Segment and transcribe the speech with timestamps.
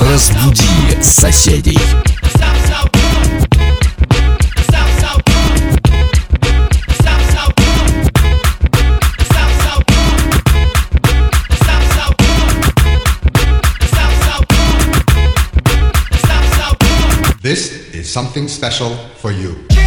[0.00, 1.78] Разбуди соседей.
[17.42, 19.79] This is something special for you.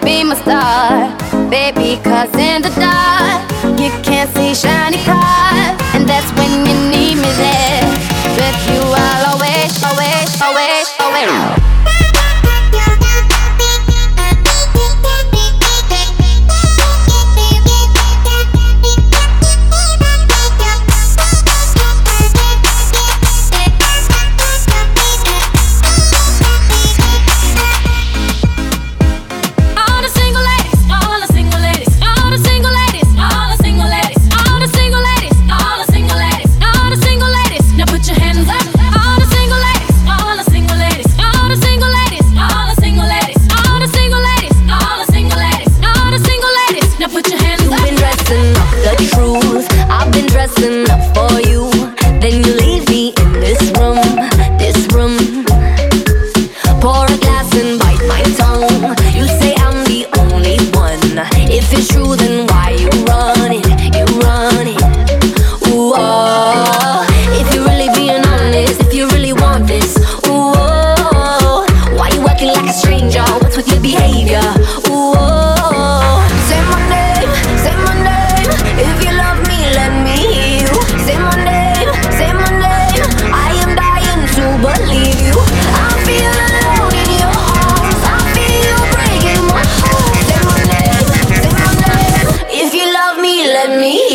[0.00, 1.16] be my star,
[1.50, 3.42] baby, cause in the dark,
[3.78, 5.41] you can't see shiny cars.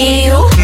[0.08, 0.57] you.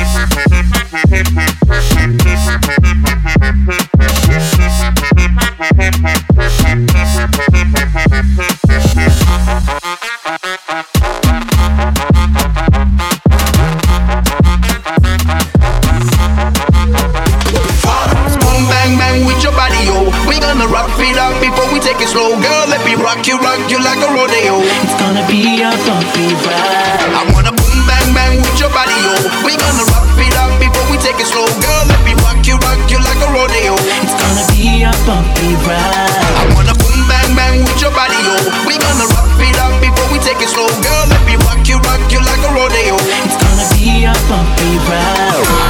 [38.34, 38.66] know.
[38.66, 41.06] We gonna rock it up before we take it slow, girl.
[41.10, 42.96] Let me rock you, rock you like a rodeo.
[43.26, 45.63] It's gonna be a bumpy ride.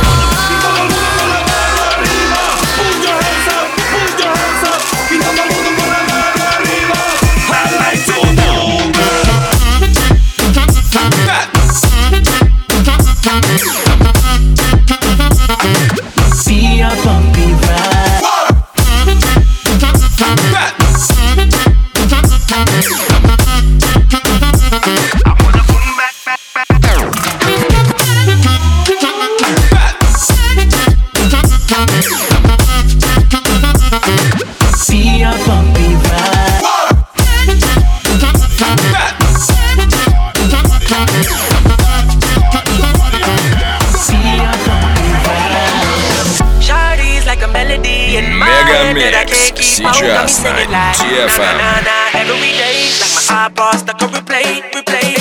[49.94, 50.98] Future ass night.
[50.98, 51.86] GFM.
[52.16, 55.13] Every day, like my iPod stuck on replay, replay.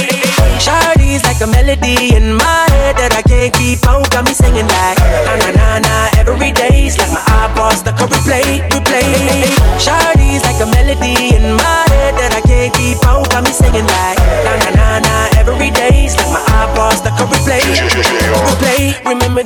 [0.60, 4.08] Shardy's like a melody in my head that I can't keep out.
[4.10, 4.98] Got me singing like
[5.28, 6.08] na na na na.
[6.16, 9.61] Every day's like my iPod stuck on replay, replay.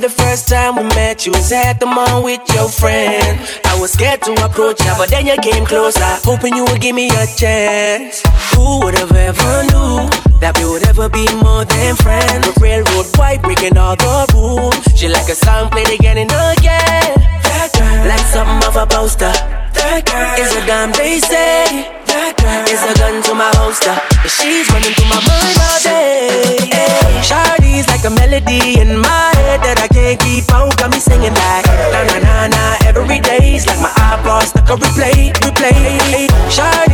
[0.07, 1.25] The first time we met?
[1.25, 3.39] You was at the mall with your friend.
[3.65, 6.95] I was scared to approach you, but then you came closer, hoping you would give
[6.95, 8.23] me a chance.
[8.53, 10.07] Who would have ever knew
[10.39, 12.47] that we would ever be more than friends?
[12.47, 14.79] A railroad white breaking all the rules.
[14.95, 17.11] She like a song played again and again.
[17.43, 19.33] That girl, like something of a poster.
[19.75, 21.83] That girl is a damn they say.
[22.07, 23.95] That girl is a gun to my holster.
[24.23, 26.55] She's running through my mind all day.
[26.71, 30.69] Hey, Shawty's like a melody in my head that I can't keep on.
[30.77, 32.77] Got me singing like na na na na.
[32.85, 36.27] Every day's like my iPod stuck on replay, replay.
[36.49, 36.86] Shawty's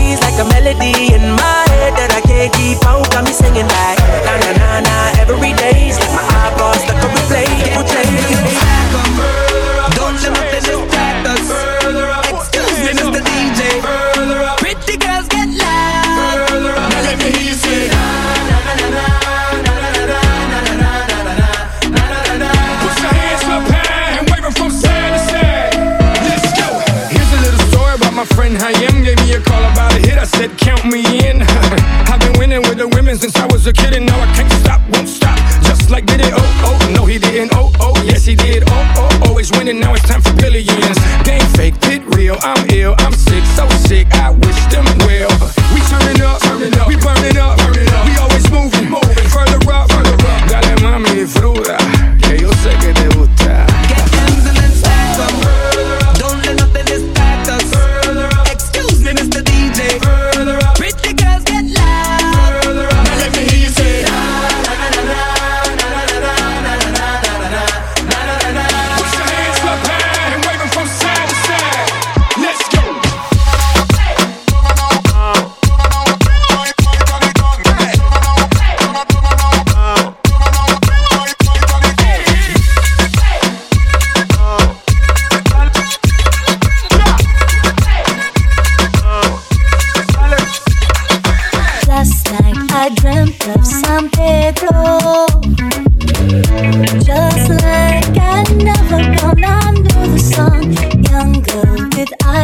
[28.24, 29.04] my friend Hayem.
[29.04, 30.18] Gave me a call about a hit.
[30.18, 31.42] I said, Count me in.
[32.12, 34.52] I've been winning with the women since I was a kid, and now I can't
[34.64, 35.38] stop, won't stop.
[35.64, 36.94] Just like did it, oh, oh.
[36.96, 37.96] No, he didn't, oh, oh.
[38.04, 39.28] Yes, he did, oh, oh.
[39.28, 40.98] Always winning, now it's time for billions.
[41.24, 42.38] Game fake, pit real.
[42.42, 44.08] I'm ill, I'm sick, so sick.
[44.14, 45.32] I wish them well.
[45.74, 46.88] We turning up, turning up.
[46.88, 47.23] We burning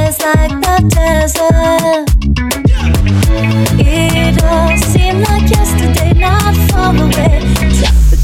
[0.09, 2.07] with like the desert.
[3.77, 7.39] It all seemed like yesterday, not far away.
[8.09, 8.17] The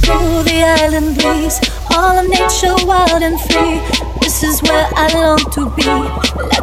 [0.81, 1.59] island breeze.
[1.95, 3.79] All of nature wild and free.
[4.21, 5.85] This is where I long to be.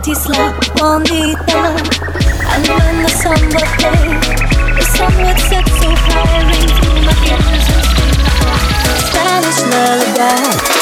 [0.02, 0.14] The
[3.14, 3.48] sun
[4.76, 7.62] the sun would set so high, through my and
[10.18, 10.81] Spanish.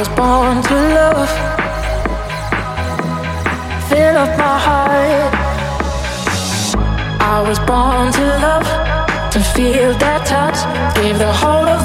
[0.00, 1.30] was born to love.
[3.90, 5.34] Fill up my heart.
[7.34, 8.68] I was born to love,
[9.34, 10.58] to feel that touch.
[10.96, 11.79] Give the whole of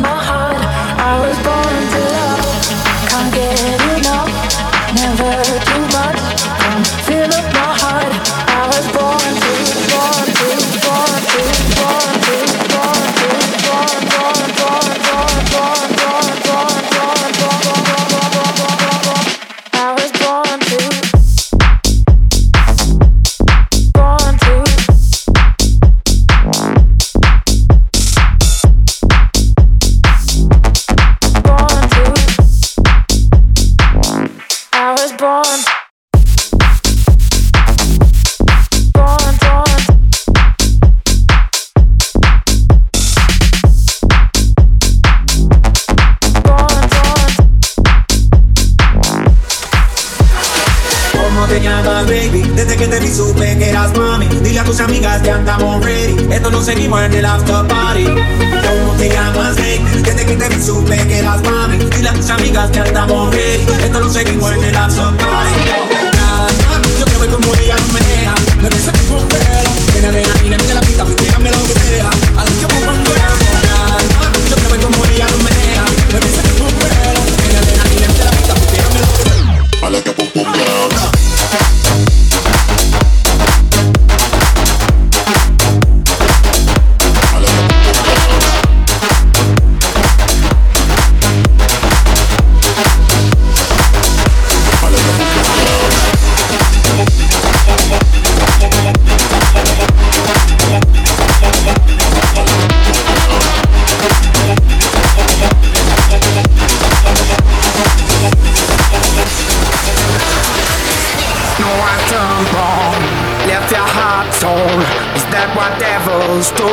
[111.59, 112.99] No, I turned wrong.
[113.47, 114.79] Left your heart torn.
[115.15, 116.67] Is that what devils do?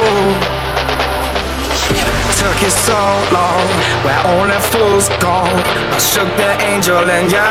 [2.42, 2.98] Took you so
[3.30, 3.62] long,
[4.02, 5.46] where only fools go.
[5.46, 7.50] I shook the angel and you.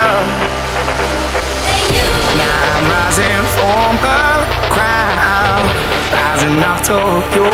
[2.36, 4.20] Now I'm rising from the
[4.68, 5.64] crowd,
[6.12, 7.00] rising up to
[7.32, 7.48] you.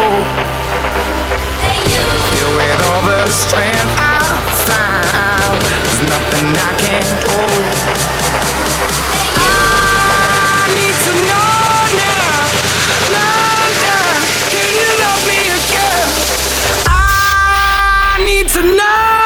[2.33, 4.25] You with all the strength I
[4.65, 8.36] found, there's nothing I can't do.
[18.61, 19.16] tonight.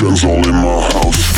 [0.00, 1.37] Guns all in my house.